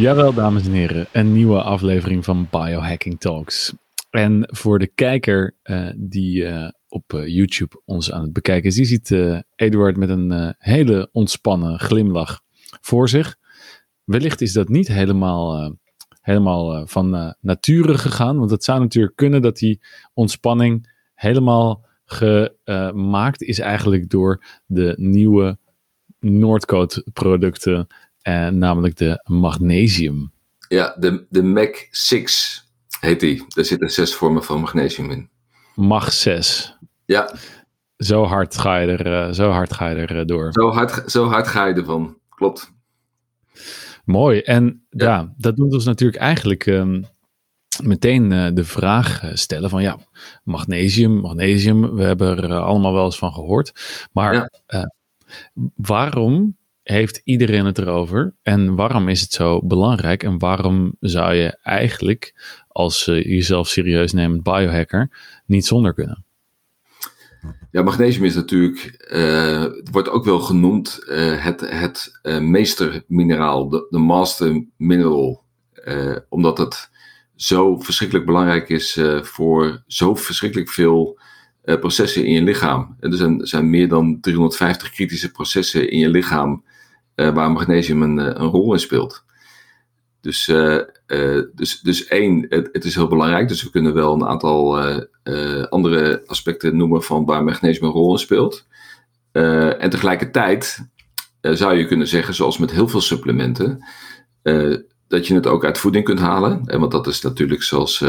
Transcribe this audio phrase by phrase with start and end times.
[0.00, 3.74] Jawel, dames en heren, een nieuwe aflevering van Biohacking Talks.
[4.10, 8.74] En voor de kijker uh, die uh, op uh, YouTube ons aan het bekijken is,
[8.74, 9.10] die ziet
[9.56, 12.40] Eduard met een hele ontspannen glimlach
[12.80, 13.36] voor zich.
[14.04, 15.76] Wellicht is dat niet helemaal,
[16.20, 19.80] helemaal van nature gegaan, want het zou natuurlijk kunnen dat die
[20.14, 25.58] ontspanning helemaal gemaakt is eigenlijk door de nieuwe
[26.20, 27.86] Noordcoat producten
[28.28, 30.32] uh, namelijk de magnesium.
[30.68, 32.64] Ja, de, de MAC 6
[33.00, 33.44] heet die.
[33.48, 35.30] Daar zitten zes vormen van magnesium in.
[35.74, 36.76] Mag 6.
[37.04, 37.34] Ja.
[37.96, 40.52] Zo hard ga je er, uh, zo hard ga je er uh, door.
[40.52, 42.72] Zo hard, zo hard ga je ervan, klopt.
[44.04, 44.40] Mooi.
[44.40, 47.04] En ja, ja dat doet ons natuurlijk eigenlijk um,
[47.82, 49.98] meteen uh, de vraag stellen van ja,
[50.44, 53.72] magnesium, magnesium, we hebben er allemaal wel eens van gehoord.
[54.12, 54.92] Maar ja.
[55.74, 58.34] waarom heeft iedereen het erover?
[58.42, 60.22] En waarom is het zo belangrijk?
[60.22, 62.34] En waarom zou je eigenlijk,
[62.68, 65.10] als uh, jezelf serieus neemt, biohacker,
[65.46, 66.24] niet zonder kunnen?
[67.70, 73.98] Ja, magnesium is natuurlijk, uh, wordt ook wel genoemd uh, het, het meestermineraal, de, de
[73.98, 75.44] master mineral.
[76.28, 76.90] omdat het
[77.36, 81.18] zo verschrikkelijk belangrijk is voor zo verschrikkelijk veel
[81.62, 82.96] processen in je lichaam.
[83.00, 86.69] En er zijn, er zijn meer dan 350 kritische processen in je lichaam uh,
[87.14, 89.24] waar magnesium een, eh, een, rol in speelt.
[90.20, 90.78] Dus, uh,
[91.54, 93.48] dus, dus één, het, het, is heel belangrijk.
[93.48, 94.80] Dus we kunnen wel een aantal
[95.68, 98.66] andere aspecten noemen van waar magnesium een rol in speelt.
[99.32, 100.88] en tegelijkertijd
[101.40, 103.84] zou je kunnen zeggen, zoals met heel veel supplementen,
[105.08, 106.62] dat je het ook uit voeding kunt halen.
[106.64, 108.04] En want dat is natuurlijk zoals,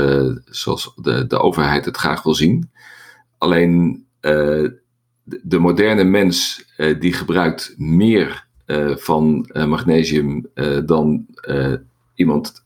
[0.45, 2.71] zoals de, de overheid het graag wil zien.
[3.37, 4.05] Alleen
[5.23, 6.65] de moderne mens
[6.99, 8.49] die gebruikt meer
[8.95, 11.25] van uh, magnesium uh, dan
[12.15, 12.61] iemand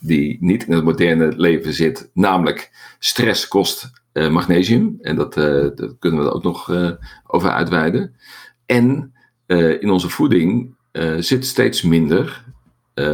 [0.00, 2.10] die niet in het moderne leven zit.
[2.14, 4.98] Namelijk, stress kost magnesium.
[5.00, 6.70] En dat, dat, kunnen we er ook nog
[7.26, 8.14] over uitweiden.
[8.66, 9.12] En
[9.80, 10.74] in onze voeding
[11.18, 12.44] zit steeds minder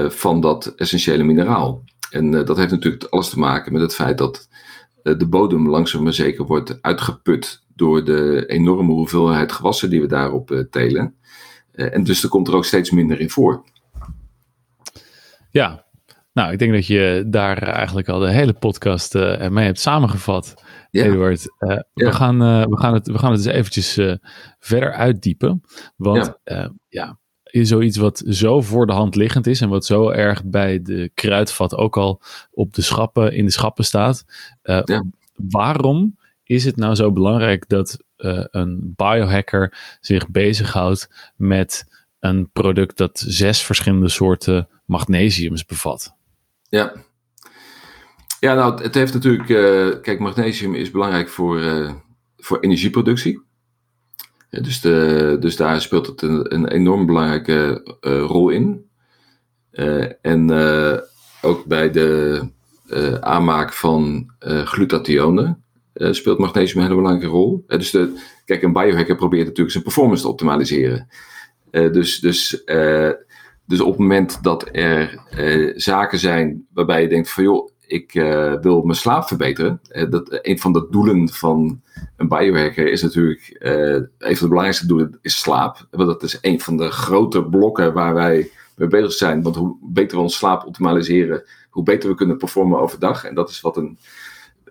[0.09, 1.84] van dat essentiële mineraal.
[2.11, 4.49] En dat heeft natuurlijk alles te maken met het feit dat
[5.03, 10.66] de bodem langzaam maar zeker wordt uitgeput door de enorme hoeveelheid gewassen die we daarop
[10.71, 11.15] telen.
[11.75, 13.65] Uh, en dus er komt er ook steeds minder in voor.
[15.51, 15.85] Ja,
[16.33, 20.55] nou, ik denk dat je daar eigenlijk al de hele podcast uh, mee hebt samengevat,
[20.91, 21.05] ja.
[21.05, 21.47] Eduard.
[21.59, 22.39] Uh, we, gaan,
[22.71, 23.99] we, gaan het, we gaan het eens eventjes
[24.59, 25.62] verder uitdiepen.
[25.97, 26.73] Want ja.
[26.89, 31.11] ja, zoiets wat zo voor de hand liggend is en wat zo erg bij de
[31.15, 34.25] kruidvat ook al op de schappen, in de schappen staat.
[35.35, 41.84] Waarom is het nou zo belangrijk dat uh, een biohacker zich bezighoudt met
[42.21, 46.15] een product dat zes verschillende soorten magnesiums bevat?
[46.69, 46.93] Ja.
[48.41, 49.49] Ja, nou, het heeft natuurlijk.
[49.49, 51.93] Uh, kijk, magnesium is belangrijk voor, uh,
[52.37, 53.43] voor energieproductie.
[54.50, 58.91] Dus, de, dus daar speelt het een, een enorm belangrijke rol in.
[60.22, 60.50] en
[61.43, 62.43] ook bij de
[63.21, 64.31] aanmaak van
[64.65, 65.64] glutathionen
[65.94, 67.65] uh, speelt magnesium een hele belangrijke rol.
[67.69, 71.09] Uh, dus de, kijk, een biohacker probeert natuurlijk zijn performance te optimaliseren.
[71.71, 72.62] Uh, dus, dus,
[73.66, 75.22] dus op het moment dat er
[75.75, 78.12] zaken zijn waarbij je denkt van joh, ik
[78.60, 79.81] wil mijn slaap verbeteren.
[80.10, 81.82] dat, een van de doelen van
[82.16, 85.87] een biohacker is natuurlijk, een van de belangrijkste doelen is slaap.
[85.91, 89.43] Want dat is een van de grote blokken waar wij mee bezig zijn.
[89.43, 93.25] Want hoe beter we ons slaap optimaliseren, hoe beter we kunnen performen overdag.
[93.25, 93.99] En dat is wat een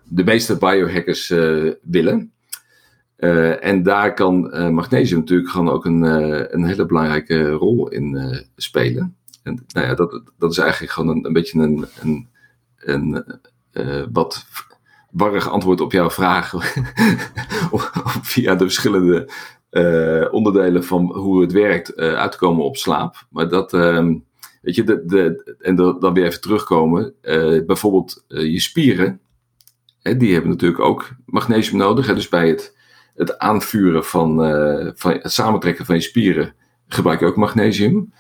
[0.04, 2.32] de meeste biohackers uh, willen.
[3.18, 6.02] Uh, en daar kan uh, magnesium natuurlijk gewoon ook een,
[6.54, 9.16] een hele belangrijke rol in spelen.
[9.44, 12.28] En nou ja, dat, dat is eigenlijk gewoon een, een beetje een, een,
[12.78, 13.40] een
[14.12, 14.46] wat
[15.12, 16.54] warrig antwoord op jouw vraag.
[18.32, 19.30] via de verschillende
[20.32, 23.26] onderdelen van hoe het werkt uit te komen op slaap.
[23.30, 24.18] Maar dat, ehm,
[24.62, 27.14] weet je, de, de, en dan weer even terugkomen.
[27.66, 29.22] bijvoorbeeld je spieren
[30.04, 32.08] die hebben natuurlijk ook magnesium nodig.
[32.08, 32.78] Hè, dus bij het,
[33.16, 36.54] het aanvuren van, uh, van het samentrekken van je spieren
[36.88, 38.14] gebruik je ook magnesium.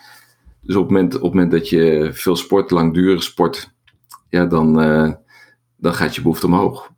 [0.61, 3.73] Dus op het moment, op het moment dat je veel sport, langdurig sport,
[4.29, 5.11] ja, dan, uh,
[5.77, 6.91] dan gaat je behoefte omhoog.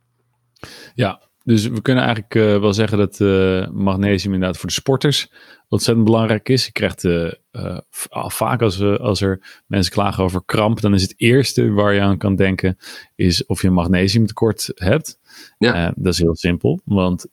[0.94, 5.30] Ja, dus we kunnen eigenlijk uh, wel zeggen dat uh, magnesium inderdaad voor de sporters
[5.68, 6.64] ontzettend belangrijk is.
[6.64, 7.30] Je krijgt uh,
[8.10, 12.18] vaak als, als er mensen klagen over kramp, dan is het eerste waar je aan
[12.18, 12.76] kan denken,
[13.14, 15.18] is of je een magnesiumtekort hebt.
[15.58, 15.92] Ja.
[15.96, 17.26] dat is heel simpel, want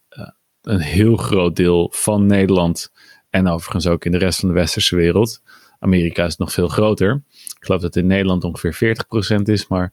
[0.61, 2.91] een heel groot deel van Nederland
[3.29, 5.41] en overigens ook in de rest van de westerse wereld
[5.83, 7.23] Amerika is nog veel groter.
[7.31, 8.95] Ik geloof dat in Nederland ongeveer
[9.39, 9.91] 40% is, maar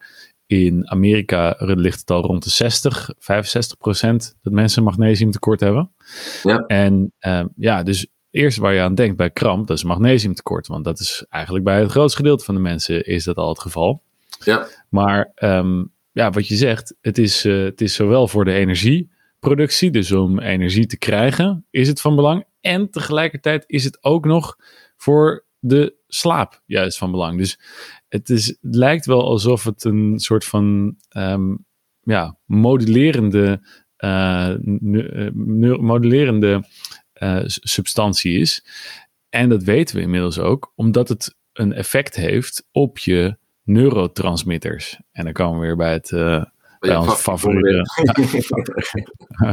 [0.50, 3.16] in Amerika ligt het al rond de 60, 65%
[4.42, 5.90] dat mensen magnesiumtekort hebben.
[6.42, 6.64] Ja.
[6.66, 10.66] En uh, ja, dus eerst waar je aan denkt bij kramp, dat is magnesiumtekort.
[10.66, 13.60] Want dat is eigenlijk bij het grootste gedeelte van de mensen is dat al het
[13.60, 14.02] geval.
[14.44, 14.66] Ja.
[14.88, 19.90] Maar um, ja, wat je zegt, het is, uh, het is zowel voor de energieproductie,
[19.90, 22.44] dus om energie te krijgen, is het van belang.
[22.60, 24.56] En tegelijkertijd is het ook nog
[24.96, 27.38] voor de slaap juist van belang.
[27.38, 27.58] Dus
[28.10, 31.64] het, is, het lijkt wel alsof het een soort van um,
[32.00, 33.60] ja, modulerende,
[33.98, 34.54] uh,
[35.78, 36.64] modulerende
[37.22, 38.64] uh, substantie is.
[39.28, 45.00] En dat weten we inmiddels ook, omdat het een effect heeft op je neurotransmitters.
[45.12, 46.44] En dan komen we weer bij het uh,
[46.80, 47.84] bij ons favoriete,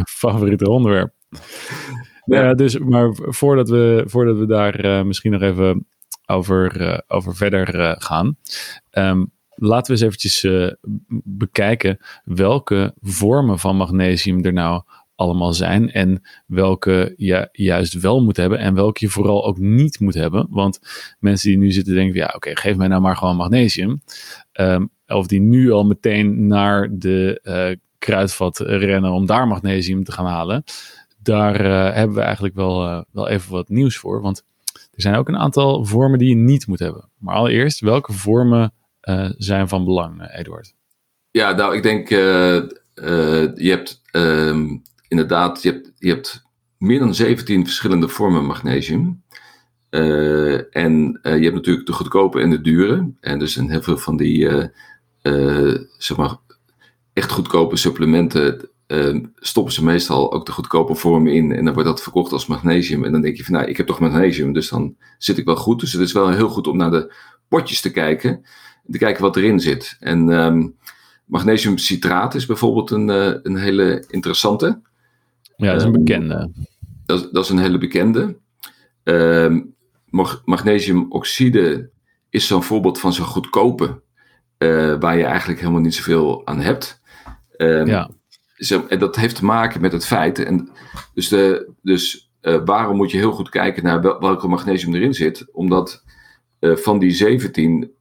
[0.09, 1.13] favoriete onderwerp.
[2.29, 2.53] Ja.
[2.53, 5.87] dus, maar voordat we, voordat we daar uh, misschien nog even
[6.27, 8.37] over, uh, over verder gaan,
[8.91, 10.45] um, laten we eens eventjes
[11.23, 14.81] bekijken welke vormen van magnesium er nou
[15.15, 19.99] allemaal zijn en welke je juist wel moet hebben en welke je vooral ook niet
[19.99, 20.47] moet hebben.
[20.49, 20.79] Want
[21.19, 24.01] mensen die nu zitten denken, ja oké, geef mij nou maar gewoon magnesium.
[24.53, 30.25] Um, of die nu al meteen naar de kruidvat rennen om daar magnesium te gaan
[30.25, 30.63] halen.
[31.21, 31.63] Daar
[31.95, 34.21] hebben we eigenlijk wel, wel even wat nieuws voor.
[34.21, 34.43] Want
[34.97, 37.09] er zijn ook een aantal vormen die je niet moet hebben.
[37.17, 38.73] Maar allereerst, welke vormen
[39.37, 40.73] zijn van belang, Eduard?
[41.31, 46.43] Ja, nou, ik denk, je hebt um, inderdaad, je hebt, je hebt
[46.77, 49.23] meer dan 17 verschillende vormen magnesium.
[49.89, 53.11] En je hebt natuurlijk de goedkope en de dure.
[53.19, 54.49] En dus in heel veel van die,
[55.97, 56.35] zeg maar,
[57.13, 58.69] echt goedkope supplementen
[59.35, 61.51] stoppen ze meestal ook de goedkope vormen in.
[61.51, 63.03] En dan wordt dat verkocht als magnesium.
[63.03, 65.55] En dan denk je van, nou, ik heb toch magnesium, dus dan zit ik wel
[65.55, 65.79] goed.
[65.79, 67.13] Dus het is wel heel goed om naar de
[67.47, 68.45] potjes te kijken.
[68.91, 69.97] Te kijken wat erin zit.
[69.99, 70.75] En um,
[71.25, 73.07] magnesiumcitraat is bijvoorbeeld een,
[73.45, 74.81] een hele interessante.
[75.57, 76.51] Ja, dat is een ehm, bekende.
[77.05, 78.37] Dat, dat is een hele bekende.
[79.03, 79.59] Uh,
[80.45, 81.89] magnesiumoxide
[82.29, 84.01] is zo'n voorbeeld van zo'n goedkope,
[84.57, 87.01] uh, waar je eigenlijk helemaal niet zoveel aan hebt.
[87.57, 88.09] Um, ja.
[88.87, 90.69] En dat heeft te maken met het feit, en
[91.13, 95.13] dus, de, dus uh, waarom moet je heel goed kijken naar wel, welke magnesium erin
[95.13, 95.45] zit?
[95.51, 96.03] Omdat
[96.59, 97.91] uh, van die 17,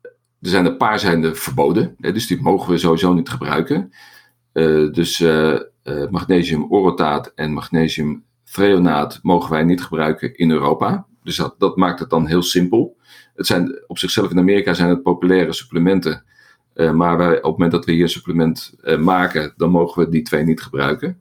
[0.41, 3.93] er zijn een paar zijn er verboden, hè, dus die mogen we sowieso niet gebruiken.
[4.93, 5.59] dus uh,
[6.11, 11.07] magnesium orotaat en magnesium threonaat mogen wij niet gebruiken in Europa.
[11.23, 12.97] Dus dat, dat maakt het dan heel simpel.
[13.35, 16.25] Het zijn op zichzelf in Amerika zijn het populaire supplementen.
[16.77, 20.05] Uh, maar wij, op het moment dat we hier een supplement uh, maken, dan mogen
[20.05, 21.21] we die twee niet gebruiken.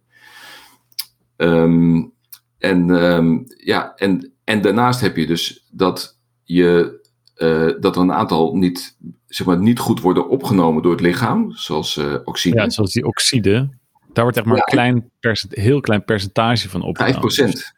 [1.37, 2.13] Um,
[2.57, 6.99] en, um, ja, en, en daarnaast heb je dus dat, je,
[7.37, 8.97] uh, dat er een aantal niet,
[9.27, 12.55] zeg maar, niet goed worden opgenomen door het lichaam, zoals oxide.
[12.55, 13.69] Ja, zoals die oxide.
[14.13, 15.11] Daar wordt echt maar een klein
[15.49, 17.31] heel klein percentage van opgenomen.
[17.31, 17.75] 5%.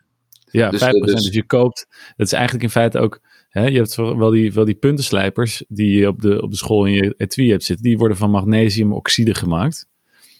[0.52, 0.90] Ja, dus, 5%.
[0.90, 3.20] Dus, dus je koopt, dat is eigenlijk in feite ook,
[3.66, 6.94] je hebt wel die, wel die puntenslijpers die je op de, op de school in
[6.94, 9.88] je etui hebt zitten, die worden van magnesiumoxide gemaakt.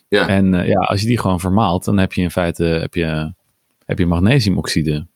[0.08, 0.28] Ja.
[0.28, 3.34] En uh, ja, als je die gewoon vermaalt, dan heb je in feite heb je,
[3.86, 5.08] heb je magnesiumoxide.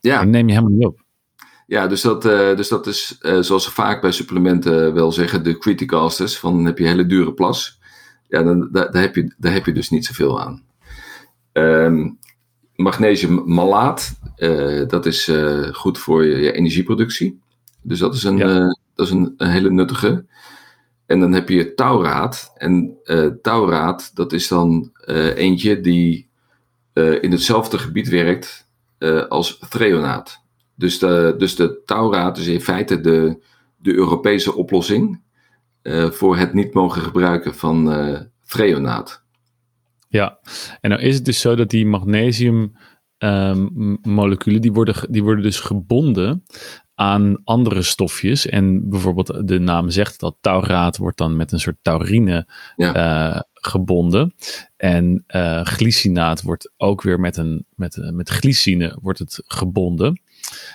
[0.00, 0.20] Ja.
[0.20, 1.00] En neem je helemaal niet op.
[1.66, 5.44] Ja, dus dat, uh, dus dat is uh, zoals ze vaak bij supplementen wel zeggen,
[5.44, 6.38] de criticasters.
[6.38, 7.80] Van dan heb je hele dure plas
[8.28, 10.62] ja, dan, daar, daar, heb je, daar heb je dus niet zoveel aan.
[11.52, 12.18] Um,
[12.76, 14.18] magnesiummalaat,
[14.86, 15.30] dat is
[15.72, 17.41] goed voor je, je, energieproductie.
[17.82, 18.48] Dus dat is een, ja.
[18.48, 20.26] uh, dat is een, een, hele nuttige.
[21.06, 22.52] En dan heb je tauraat.
[22.54, 22.96] En
[23.42, 24.90] tauraat, dat is dan
[25.34, 26.28] eentje die
[26.94, 28.68] in hetzelfde gebied werkt
[29.28, 30.42] als threonaat.
[30.74, 33.42] Dus de, dus de tauraat is in feite de,
[33.76, 35.20] de Europese oplossing
[35.82, 39.24] uh, voor het niet mogen gebruiken van uh, freonaat.
[40.08, 40.38] Ja,
[40.80, 42.76] en nou is het dus zo dat die magnesium
[43.18, 46.44] um, moleculen, die worden, die worden dus gebonden
[47.02, 48.46] aan andere stofjes.
[48.46, 52.96] En bijvoorbeeld de naam zegt dat tauraat wordt dan met een soort taurine ja.
[53.34, 54.34] uh, gebonden.
[54.76, 60.20] En uh, glycinaat wordt ook weer met, een, met, met glycine wordt het gebonden.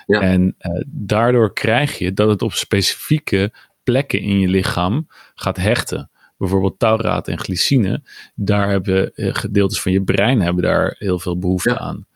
[0.06, 0.22] Ja.
[0.22, 3.54] En uh, daardoor krijg je dat het op specifieke
[3.84, 6.10] plekken in je lichaam gaat hechten.
[6.38, 8.04] Bijvoorbeeld tauraat en glycine,
[8.36, 12.07] daar hebben eh, gedeeltes van je brein hebben daar heel veel behoefte aan.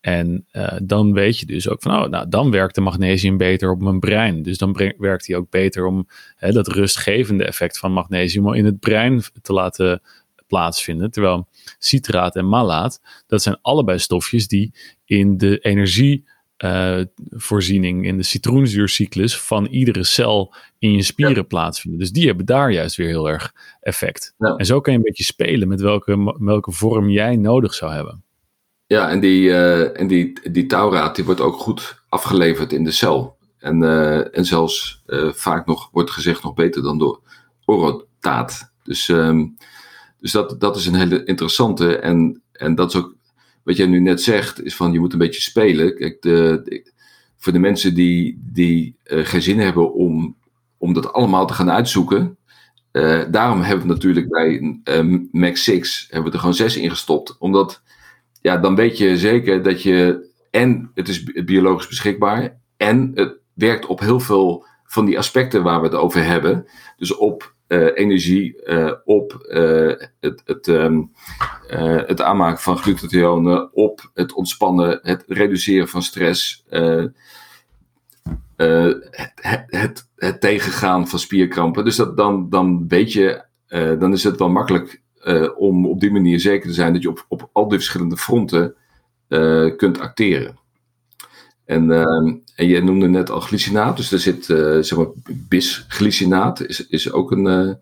[0.00, 3.70] En uh, dan weet je dus ook van, oh, nou, dan werkt de magnesium beter
[3.70, 4.42] op mijn brein.
[4.42, 8.80] Dus dan werkt hij ook beter om hè, dat rustgevende effect van magnesium in het
[8.80, 10.02] brein te laten
[10.46, 11.10] plaatsvinden.
[11.10, 16.24] Terwijl citraat en malaat, dat zijn allebei stofjes die in de energie
[17.30, 22.00] voorziening in de citroenzuurcyclus van iedere cel in je spieren plaatsvinden.
[22.00, 24.34] Dus die hebben daar juist weer heel erg effect.
[24.38, 28.24] En zo kan je een beetje spelen met welke, welke vorm jij nodig zou hebben.
[28.92, 32.90] Ja, en die, uh, en die, die touwraad die wordt ook goed afgeleverd in de
[32.90, 33.36] cel.
[33.58, 37.20] En, uh, en zelfs uh, vaak nog wordt gezegd nog beter dan door
[37.64, 38.72] orotaat.
[38.82, 39.56] Dus, um,
[40.20, 41.96] dus dat, dat is een hele interessante.
[41.96, 43.14] En, en dat is ook
[43.62, 45.96] wat jij nu net zegt, is van je moet een beetje spelen.
[45.96, 46.92] Kijk, de,
[47.36, 50.36] voor de mensen die, die geen zin hebben om,
[50.78, 52.36] om dat allemaal te gaan uitzoeken.
[53.30, 54.80] daarom hebben we natuurlijk bij
[55.30, 57.36] Max 6 hebben we er gewoon zes in gestopt.
[57.38, 57.82] Omdat
[58.40, 63.86] ja, dan weet je zeker dat je en het is biologisch beschikbaar en het werkt
[63.86, 66.66] op heel veel van die aspecten waar we het over hebben.
[66.96, 71.12] Dus op uh, energie, uh, op uh, het, het, um,
[72.06, 76.64] het aanmaken van glutathione, op het ontspannen, het reduceren van stress,
[78.56, 81.84] het, het, het, tegengaan van spierkrampen.
[81.84, 83.44] Dus dat, dan, dan weet je,
[83.98, 87.08] dan is het wel makkelijk uh, om op die manier zeker te zijn dat je
[87.08, 88.74] op, op al die verschillende fronten
[89.28, 90.58] uh, kunt acteren.
[91.64, 92.02] En, uh,
[92.54, 94.44] en je noemde net al glycinaat, dus er zit
[94.86, 97.76] zeg maar bisglycinaat, is, is ook een,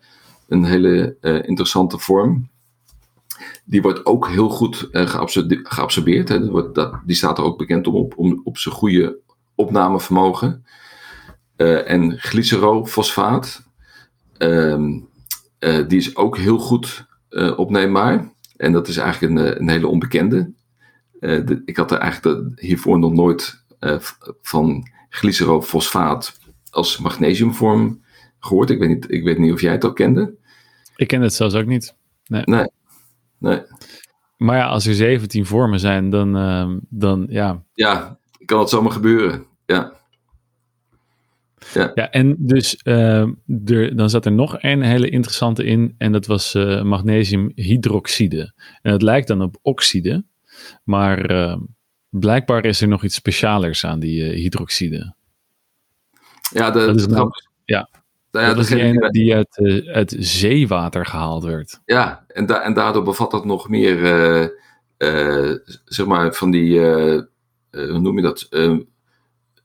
[0.49, 2.49] een hele interessante vorm.
[3.65, 6.29] Die wordt ook heel goed geabsorbeerd.
[6.29, 6.41] Hè.
[6.41, 9.19] Dat wordt, dat, die staat er ook bekend om op, om, op zijn goede
[9.55, 10.65] opnamevermogen.
[11.57, 13.63] en glycerofosfaat,
[14.39, 14.99] ehm,
[15.59, 18.33] die is ook heel goed uh, opneembaar.
[18.57, 20.53] En dat is eigenlijk een, eh, een hele onbekende.
[21.21, 23.67] Uh, de, ik had er eigenlijk hiervoor nog nooit
[24.43, 26.39] van glycerofosfaat
[26.71, 28.05] als magnesiumvorm
[28.39, 28.71] gehoord.
[28.71, 30.35] Ik weet, niet, ik weet niet of jij het al kende.
[30.97, 31.95] Ik ken het zelfs ook niet.
[32.25, 32.43] Nee.
[32.45, 32.71] nee.
[33.39, 33.63] nee.
[34.37, 37.63] Maar ja, als er 17 vormen zijn, dan, uh, dan ja.
[37.75, 39.47] Ja, kan het zomaar gebeuren.
[39.67, 39.93] Ja.
[41.75, 41.91] Ja.
[41.95, 43.21] ja, en dus uh,
[43.65, 48.53] er, dan zat er nog een hele interessante in en dat was uh, magnesiumhydroxide.
[48.83, 50.25] En het lijkt dan op oxide,
[50.85, 51.57] maar uh,
[52.09, 55.15] blijkbaar is er nog iets specialers aan die hydroxide.
[56.51, 57.31] Ja, de, dat is nou,
[57.65, 57.89] ja.
[58.31, 59.61] Ja, dat is die die uit,
[59.93, 61.81] uit zeewater gehaald werd.
[61.85, 63.99] Ja, en, da en daardoor bevat dat nog meer,
[65.85, 66.81] zeg maar, van die,
[67.71, 68.47] hoe noem je dat?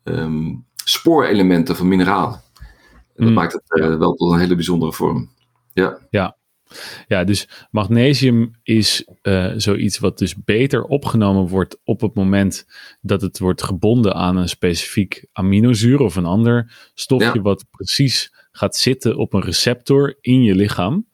[0.03, 2.41] Um, spoorelementen van mineralen.
[3.15, 3.33] En dat mm.
[3.33, 5.29] maakt het uh, wel tot een hele bijzondere vorm.
[5.73, 5.97] Ja.
[6.09, 6.37] Ja.
[7.07, 12.65] Ja, dus magnesium is uh, zoiets wat dus beter opgenomen wordt op het moment
[13.01, 18.75] dat het wordt gebonden aan een specifiek aminozuur of een ander stofje wat precies gaat
[18.75, 21.07] zitten op een receptor in je lichaam.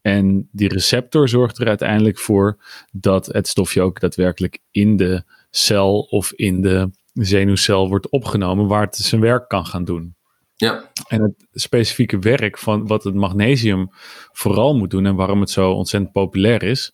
[0.00, 2.58] En die receptor zorgt er uiteindelijk voor
[2.92, 8.82] dat het stofje ook daadwerkelijk in de cel of in de zenuwcel wordt opgenomen waar
[8.82, 10.16] het zijn werk kan gaan doen.
[10.54, 10.90] Ja.
[11.08, 13.88] En het specifieke werk van wat het magnesium
[14.32, 16.92] vooral moet doen en waarom het zo ontzettend populair is,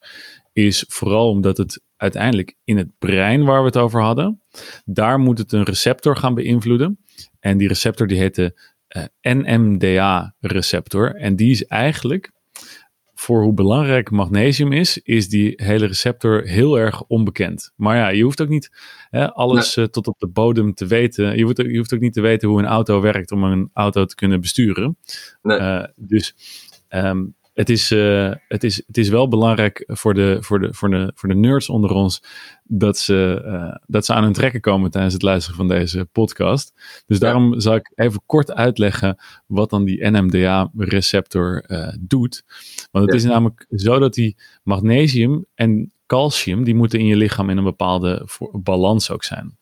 [0.52, 4.42] is vooral omdat het uiteindelijk in het brein waar we het over hadden,
[4.84, 6.98] daar moet het een receptor gaan beïnvloeden.
[7.40, 8.60] En die receptor die heet de
[8.96, 11.14] uh, eh, NMDA-receptor.
[11.14, 12.32] En die is eigenlijk
[13.18, 17.72] voor hoe belangrijk magnesium is, is die hele receptor heel erg onbekend.
[17.76, 18.70] Maar ja, je hoeft ook niet
[19.10, 21.36] hè, alles eh, tot op de bodem te weten.
[21.36, 24.04] Je hoeft, je hoeft, ook niet te weten hoe een auto werkt om een auto
[24.04, 24.96] te kunnen besturen.
[25.42, 25.58] Nee.
[25.60, 26.34] Uh, dus
[26.88, 30.90] um, het is, uh, het, is, het is wel belangrijk voor de, voor de, voor
[30.90, 32.22] de, voor de nerds onder ons
[32.64, 36.72] dat ze, uh, dat ze aan hun trekken komen tijdens het luisteren van deze podcast.
[37.06, 42.42] Dus daarom zal ik even kort uitleggen wat dan die NMDA-receptor uh, doet.
[42.90, 47.50] Want het is namelijk zo dat die magnesium en calcium, die moeten in je lichaam
[47.50, 49.58] in een bepaalde balans ook zijn.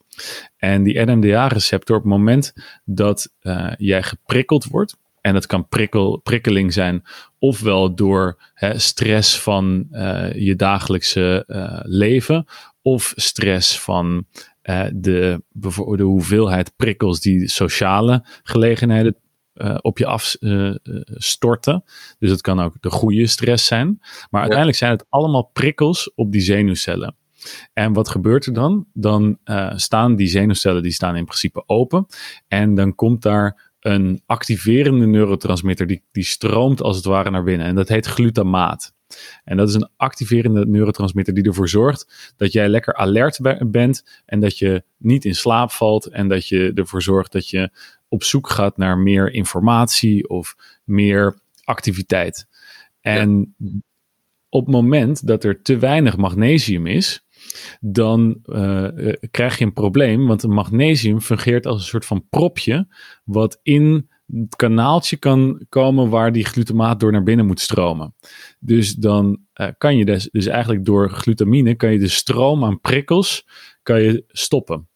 [0.57, 2.53] En die NMDA-receptor, op het moment
[2.85, 3.33] dat
[3.77, 7.03] jij geprikkeld wordt, en dat kan prikkel, prikkeling zijn,
[7.39, 12.45] ofwel door hè, stress van uh, je dagelijkse uh, leven,
[12.83, 14.27] of stress van
[14.63, 15.43] uh, de,
[15.97, 19.17] de hoeveelheid prikkels die sociale gelegenheden
[19.81, 21.85] op je afstorten.
[22.19, 23.99] dus het kan ook de goede stress zijn.
[24.31, 27.17] Maar uiteindelijk zijn het allemaal prikkels op die zenuwcellen.
[27.73, 28.87] En wat gebeurt er dan?
[28.93, 29.39] Dan
[29.75, 32.07] staan die zenuwcellen die staan in principe open.
[32.49, 37.67] En dan komt daar een activerende neurotransmitter die, die stroomt als het ware naar binnen.
[37.67, 38.95] En dat heet glutamaat.
[39.45, 44.41] En dat is een activerende neurotransmitter die ervoor zorgt dat jij lekker alert bent en
[44.41, 47.71] dat je niet in slaap valt en dat je ervoor zorgt dat je
[48.09, 52.47] op zoek gaat naar meer informatie of meer activiteit.
[53.01, 53.55] En
[54.49, 57.26] op het moment dat er te weinig magnesium is,
[57.81, 58.41] dan
[59.31, 60.27] krijg je een probleem.
[60.27, 62.87] Want magnesium fungeert als een soort van propje,
[63.25, 68.15] wat in het kanaaltje kan komen waar die glutamaat door naar binnen moet stromen.
[68.61, 69.39] Dus dan
[69.79, 73.47] kan je dus, dus eigenlijk door glutamine kan je de stroom aan prikkels
[73.83, 74.89] kan je stoppen.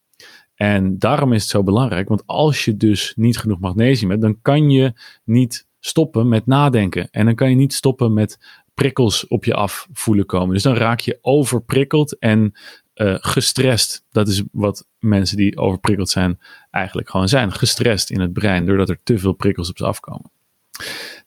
[0.55, 4.41] En daarom is het zo belangrijk, want als je dus niet genoeg magnesium hebt, dan
[4.41, 7.09] kan je niet stoppen met nadenken.
[7.11, 10.53] En dan kan je niet stoppen met prikkels op je af voelen komen.
[10.53, 12.53] Dus dan raak je overprikkeld en
[12.95, 14.05] uh, gestrest.
[14.11, 16.39] Dat is wat mensen die overprikkeld zijn
[16.71, 17.51] eigenlijk gewoon zijn.
[17.51, 20.31] Gestrest in het brein, doordat er te veel prikkels op ze afkomen.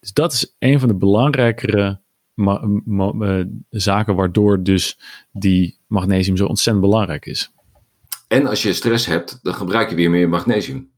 [0.00, 2.00] Dus dat is een van de belangrijkere
[2.34, 4.98] uh, zaken waardoor dus
[5.32, 7.52] die magnesium zo ontzettend belangrijk is.
[8.28, 10.90] En als je stress hebt, dan gebruik je weer meer magnesium.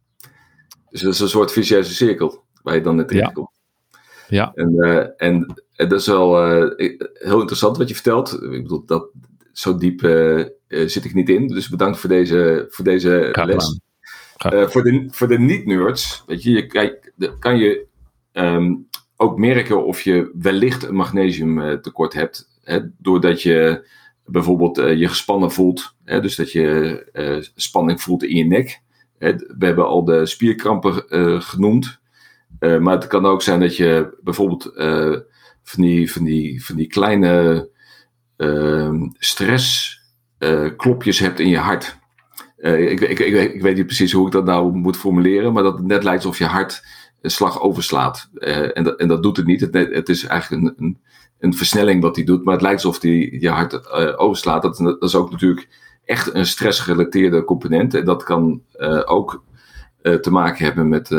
[0.91, 3.56] Dus dat is een soort vicieuze cirkel waar je dan net in komt.
[4.29, 4.53] Ja.
[4.55, 8.33] En, uh, en, dat is wel uh, heel interessant wat je vertelt.
[8.33, 9.09] Ik bedoel, dat,
[9.53, 11.47] zo diep uh, zit ik niet in.
[11.47, 13.81] Dus bedankt voor deze, voor deze les.
[14.73, 17.87] voor de, voor de niet-nerds, weet je, je kijk, kan je
[18.33, 22.49] um, ook merken of je wellicht een magnesiumtekort hebt.
[22.63, 23.89] Hè, doordat je
[24.25, 25.95] bijvoorbeeld je gespannen voelt.
[26.05, 28.81] Hè, dus dat je spanning voelt in je nek.
[29.19, 31.05] Hè, we hebben al de spierkrampen
[32.59, 32.83] genoemd.
[32.83, 34.73] maar het kan ook zijn dat je bijvoorbeeld
[35.63, 37.69] van, die, van, die, van die kleine
[38.37, 41.99] ehm, stressklopjes hebt in je hart.
[42.57, 45.77] Ik, ik, ik, ik, weet niet precies hoe ik dat nou moet formuleren, maar dat
[45.77, 46.85] het net lijkt alsof je hart
[47.21, 48.31] een slag overslaat.
[48.35, 49.61] en, dat, en dat doet het niet.
[49.61, 50.99] Het, het is eigenlijk een, een
[51.39, 52.45] een versnelling wat hij doet.
[52.45, 54.63] Maar het lijkt alsof hij je hart overslaat.
[54.63, 55.69] Dat, is ook natuurlijk
[56.05, 57.95] echt een stressgerelateerde component.
[57.95, 58.63] En dat kan
[59.05, 59.45] ook
[60.21, 61.11] te maken hebben met,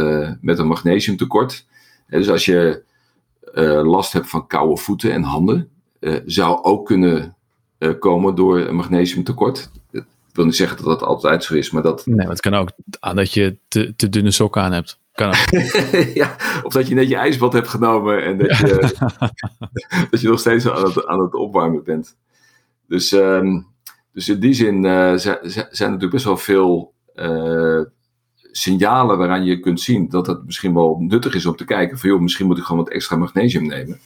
[0.42, 1.66] met een magnesiumtekort.
[2.08, 2.84] dus als je
[3.84, 5.70] last hebt van koude voeten en handen,
[6.26, 7.36] zou ook kunnen
[8.00, 9.70] komen door een magnesiumtekort.
[9.92, 12.06] Ik wil niet zeggen dat dat altijd zo is, maar dat...
[12.06, 12.70] Nee, maar het kan ook
[13.00, 15.00] aan dat je te, te dunne sokken aan hebt.
[15.18, 15.34] Kan
[16.14, 18.96] ja, of dat je net je ijsbad hebt genomen en dat je,
[20.10, 22.16] dat je nog steeds aan het, aan het opwarmen bent.
[22.88, 23.68] Dus, um,
[24.14, 27.82] dus in die zin uh, zijn, zijn natuurlijk best wel veel uh,
[28.58, 32.10] signalen waaraan je kunt zien dat het misschien wel nuttig is om te kijken van
[32.10, 34.00] joh, misschien moet ik gewoon wat extra magnesium nemen.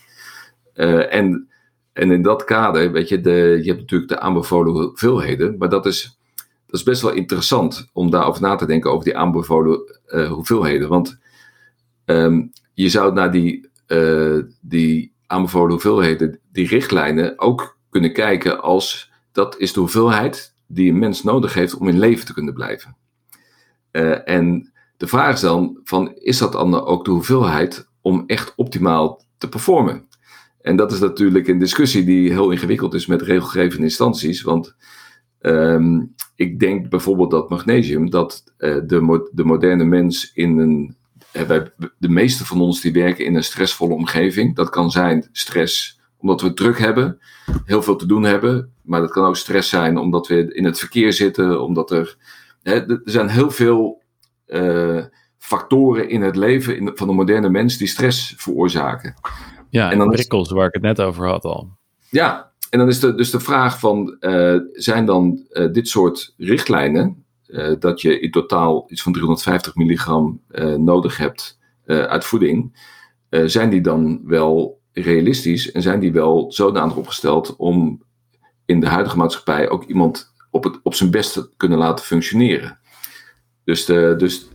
[0.75, 1.47] Uh, en,
[1.93, 5.85] en in dat kader, weet je, de, je hebt natuurlijk de aanbevolen hoeveelheden, maar dat
[5.85, 6.19] is
[6.71, 10.89] dat is best wel interessant om daarover na te denken, over die aanbevolen uh, hoeveelheden.
[10.89, 11.19] Want
[12.05, 19.11] um, je zou naar die, uh, die aanbevolen hoeveelheden, die richtlijnen, ook kunnen kijken als
[19.31, 22.95] dat is de hoeveelheid die een mens nodig heeft om in leven te kunnen blijven.
[23.91, 28.53] Uh, en de vraag is dan, van, is dat dan ook de hoeveelheid om echt
[28.55, 30.07] optimaal te performen?
[30.61, 34.75] En dat is natuurlijk een discussie die heel ingewikkeld is met regelgevende instanties, want
[35.41, 40.95] um, ik denk bijvoorbeeld dat magnesium, dat uh, de, de moderne mens in een.
[41.47, 44.55] Wij, de meeste van ons die werken in een stressvolle omgeving.
[44.55, 47.19] Dat kan zijn stress omdat we druk hebben,
[47.65, 48.73] heel veel te doen hebben.
[48.81, 52.17] Maar dat kan ook stress zijn omdat we in het verkeer zitten, omdat er.
[52.63, 54.01] Hè, er zijn heel veel
[54.47, 55.03] uh,
[55.37, 59.13] factoren in het leven in, van de moderne mens die stress veroorzaken.
[59.69, 61.69] Ja, en dan prikkels waar ik het net over had al.
[62.09, 66.33] Ja, en dan is de, dus de vraag van, uh, zijn dan uh, dit soort
[66.37, 67.25] richtlijnen,
[67.79, 70.41] dat je in totaal iets van 350 milligram
[70.77, 72.77] nodig hebt uit voeding,
[73.29, 78.03] zijn die dan wel realistisch en zijn die wel zodanig opgesteld om
[78.65, 82.79] in de huidige maatschappij ook iemand op, het, op zijn best kunnen laten functioneren?
[83.63, 84.49] Dus, de, dus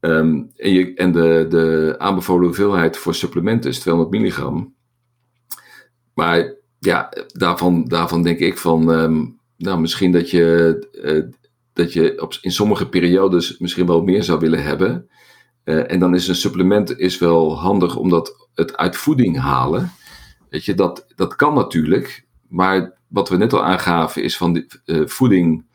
[0.00, 4.74] um, en, je, en de, de aanbevolen hoeveelheid voor supplementen is 200 milligram.
[6.14, 11.32] Maar ja, daarvan, daarvan denk ik van, um, nou misschien dat je, uh,
[11.72, 15.08] dat je op, in sommige periodes misschien wel meer zou willen hebben.
[15.64, 19.92] Uh, en dan is een supplement is wel handig omdat het uit voeding halen.
[20.48, 22.26] Weet je, dat, dat kan natuurlijk.
[22.48, 25.66] Maar wat we net al aangaven is van die, uh, voeding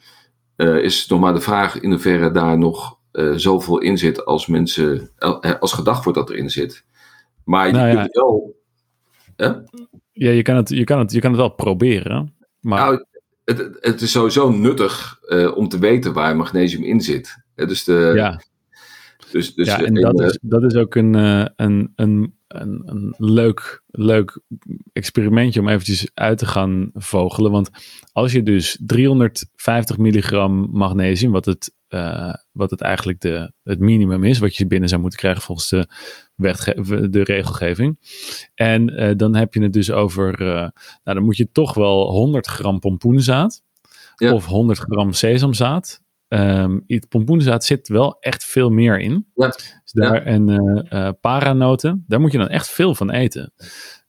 [0.58, 2.98] is nog maar de vraag in hoeverre daar nog
[3.36, 5.10] zoveel in zit als mensen,
[5.60, 6.86] als gedacht wordt dat erin zit.
[7.46, 8.56] Maar je nou, kunt wel
[10.12, 12.34] ja, je kan, het, je, kan het, je kan het wel proberen.
[12.60, 12.80] Maar...
[12.80, 13.06] Nou,
[13.46, 15.20] het, het is sowieso nuttig
[15.56, 17.38] om te weten waar magnesium in zit.
[17.56, 18.42] dus de, ja,
[19.34, 23.14] dus, dus ja en dat, is, dat is ook een, uh, een, een, een, een
[23.18, 24.42] leuk, leuk
[24.92, 27.52] experimentje om eventjes uit te gaan vogelen.
[27.52, 27.70] Want
[28.12, 34.24] als je dus 350 milligram magnesium, wat het, uh, wat het eigenlijk de, het minimum
[34.24, 35.88] is, wat je binnen zou moeten krijgen volgens de
[37.10, 37.98] de regelgeving.
[38.56, 40.72] En uh, dan heb je het dus over, nou
[41.04, 43.62] dan moet je toch wel 100 gram pompoenzaad.
[44.18, 46.03] of 100 gram sesamzaad.
[46.34, 49.28] Um, pompoenzaad zit wel echt veel meer in.
[49.36, 49.48] Ja.
[49.48, 53.54] Dus daar, En uh, paranoten, daar moet je dan echt veel van eten.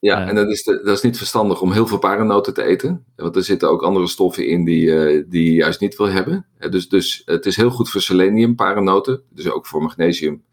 [0.00, 3.04] Ja, uh, en dat is, dat is niet verstandig om heel veel paranoten te eten.
[3.16, 4.86] Want er zitten ook andere stoffen in die,
[5.28, 6.46] die je juist niet wil hebben.
[6.70, 9.22] Dus, dus het is heel goed voor selenium, paranoten.
[9.30, 10.44] Dus ook voor magnesium.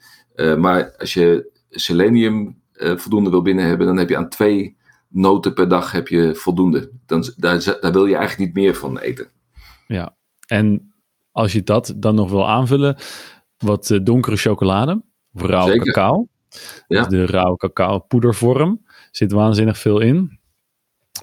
[0.57, 4.77] maar als je selenium voldoende wil binnen hebben, dan heb je aan twee
[5.09, 6.91] noten per dag heb je voldoende.
[7.05, 9.27] Dan, daar, daar wil je eigenlijk niet meer van eten.
[9.87, 10.15] Ja,
[10.47, 10.90] en
[11.31, 12.95] als je dat dan nog wil aanvullen,
[13.57, 16.27] wat uh, donkere chocolade, of rauwe cacao.
[16.87, 17.05] Ja.
[17.05, 18.85] de rauwe cacao poedervorm.
[19.11, 20.39] Zit waanzinnig veel in.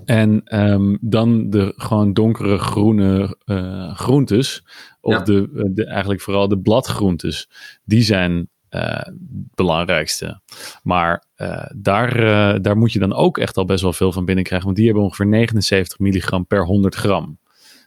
[0.04, 4.64] En um, dan de gewoon donkere groene uh, groentes.
[5.00, 5.22] Of ja.
[5.22, 7.48] de, de, eigenlijk vooral de bladgroentes.
[7.84, 9.00] Die zijn uh,
[9.54, 10.40] belangrijkste.
[10.82, 14.24] Maar uh, daar, uh, daar moet je dan ook echt al best wel veel van
[14.24, 14.66] binnenkrijgen.
[14.66, 17.38] Want die hebben ongeveer 79 milligram per 100 gram.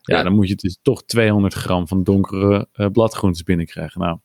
[0.02, 4.02] Ja, dan moet je dus toch 200 gram van donkere uh, bladgroentes binnenkrijgen.
[4.02, 4.20] Nou,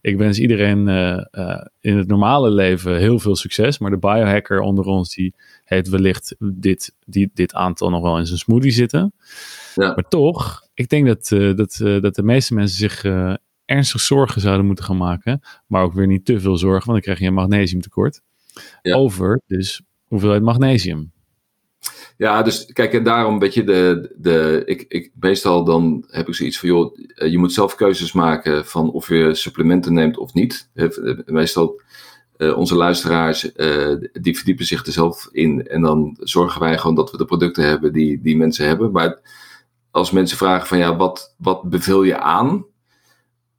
[0.00, 3.78] ik wens iedereen uh, uh, in het normale leven heel veel succes.
[3.78, 5.34] Maar de biohacker onder ons, die
[5.64, 9.12] heeft wellicht dit, die, dit aantal nog wel in zijn smoothie zitten.
[9.74, 9.94] Ja.
[9.94, 13.04] Maar toch, ik denk dat, dat, dat de meeste mensen zich
[13.64, 15.40] ernstig zorgen zouden moeten gaan maken.
[15.66, 18.20] Maar ook weer niet te veel zorgen, want dan krijg je een magnesiumtekort.
[18.82, 18.96] Ja.
[18.96, 21.12] Over dus hoeveelheid magnesium.
[22.16, 26.34] Ja, dus kijk, en daarom weet je, de, de, ik, ik, meestal dan heb ik
[26.34, 30.34] zoiets van, joh, eh, je moet zelf keuzes maken van of je supplementen neemt of
[30.34, 30.70] niet.
[31.26, 31.80] Meestal,
[32.36, 33.40] uh, onze luisteraars,
[34.12, 37.64] die verdiepen zich er zelf in en dan zorgen wij gewoon dat we de producten
[37.64, 38.92] hebben die, die mensen hebben.
[38.92, 39.20] Maar
[39.90, 42.64] als mensen vragen van, ja, wat, wat beveel je aan?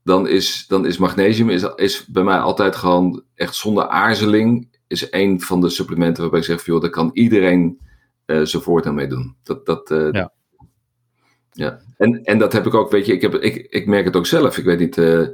[0.04, 5.08] Dan is, dan is magnesium is, is bij mij altijd gewoon echt zonder aarzeling, is
[5.12, 7.80] een van de supplementen waarbij ik zeg van, joh, dat kan iedereen
[8.27, 9.35] uh, zijn voortaan mee doen.
[9.43, 10.31] Dat, dat, uh, ja.
[11.51, 11.79] ja.
[11.97, 14.25] En, en dat heb ik ook, weet je, ik, heb, ik, ik merk het ook
[14.25, 14.57] zelf.
[14.57, 15.27] Ik weet niet uh,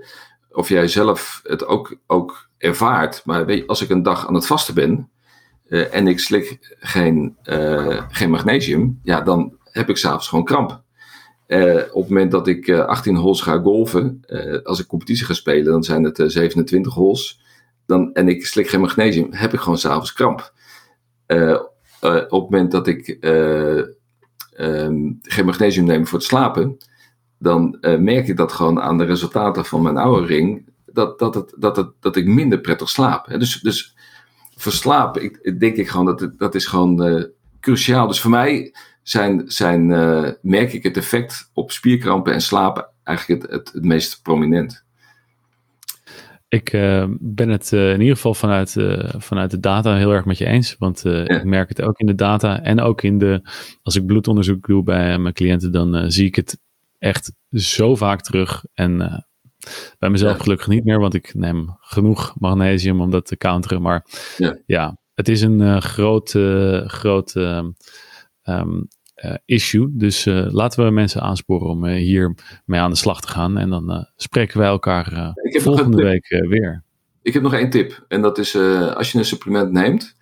[0.51, 4.33] of jij zelf het ook, ook ervaart, maar weet je, als ik een dag aan
[4.33, 5.07] het vasten ben
[5.91, 7.37] en ik slik geen,
[8.09, 10.69] geen magnesium, ja, dan heb ik s'avonds gewoon kramp.
[11.91, 14.19] op het moment dat ik 18 holes ga golven,
[14.63, 17.41] als ik competitie ga spelen, dan zijn het 27 holes.
[17.85, 20.53] Dan, en ik slik geen magnesium, heb ik gewoon s'avonds kramp.
[22.03, 23.81] Uh, op het moment dat ik uh,
[25.21, 26.77] geen magnesium neem voor het slapen,
[27.39, 31.35] dan uh, merk ik dat gewoon aan de resultaten van mijn oude ring, dat, dat,
[31.35, 33.39] het, dat, het, dat ik minder prettig slaap.
[33.39, 33.95] Dus, dus
[34.55, 37.27] voor slaap, ik, denk ik gewoon dat het, dat is gewoon
[37.59, 38.07] cruciaal.
[38.07, 39.87] Dus voor mij zijn, zijn,
[40.41, 44.82] merk ik het effect op spierkrampen en slapen eigenlijk het, het, het meest prominent.
[46.53, 50.25] Ik uh, ben het uh, in ieder geval vanuit, uh, vanuit de data heel erg
[50.25, 50.75] met je eens.
[50.79, 51.27] Want ja.
[51.27, 53.41] ik merk het ook in de data en ook in de.
[53.83, 56.59] Als ik bloedonderzoek doe bij mijn cliënten, dan zie ik het
[56.99, 58.65] echt zo vaak terug.
[58.73, 58.97] En
[59.99, 60.43] bij mezelf ja.
[60.43, 63.81] gelukkig niet meer, want ik neem genoeg magnesium om dat te counteren.
[63.81, 64.05] Maar
[64.37, 66.29] ja, ja het is een groot,
[66.85, 67.75] groot um,
[68.45, 68.65] uh,
[69.45, 69.87] issue.
[69.91, 73.57] Dus uh, laten we mensen aansporen om uh, hier mee aan de slag te gaan.
[73.57, 76.83] En dan spreken wij elkaar volgende week weer.
[77.21, 78.05] Ik heb nog één tip.
[78.07, 78.55] En dat is
[78.95, 80.15] als je een supplement neemt,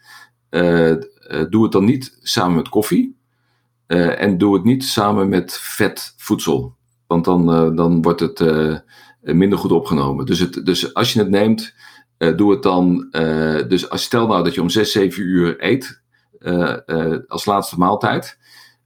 [1.49, 3.17] doe het dan niet samen met koffie.
[3.87, 6.75] en doe het niet samen met vet voedsel.
[7.07, 8.39] Want dan, dan wordt het
[9.21, 10.25] minder goed opgenomen.
[10.25, 11.75] Dus, het, dus als je het neemt,
[12.17, 13.07] doe het dan.
[13.67, 16.01] dus als, stel nou dat je om 6, 7 uur eet.
[17.27, 18.39] als laatste maaltijd.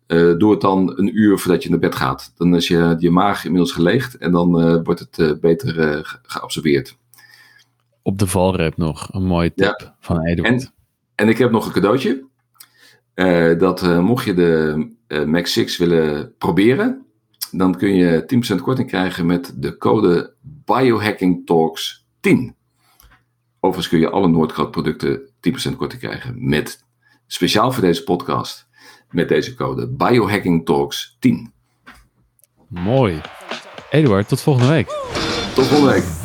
[0.07, 2.33] Uh, doe het dan een uur voordat je naar bed gaat.
[2.37, 6.97] Dan is je, je maag inmiddels geleegd en dan uh, wordt het uh, beter geabsorbeerd.
[8.01, 9.95] Op de valreep nog, een mooie tip ja.
[9.99, 10.63] van Eduard.
[10.63, 10.71] En,
[11.15, 12.25] en, ik heb nog een cadeautje.
[13.57, 17.05] dat mocht je de Max 6 willen proberen,
[17.51, 22.55] dan kun je 10% korting krijgen met de code Biohacking Talks 10.
[23.59, 25.29] Overigens kun je alle Noordgroot producten
[25.71, 26.85] 10% korting krijgen met
[27.27, 28.67] speciaal voor deze podcast
[29.11, 31.53] met deze code Biohacking Talks 10.
[32.67, 33.21] Mooi.
[33.89, 34.87] Eduard, tot volgende week.
[35.55, 36.24] Tot volgende week.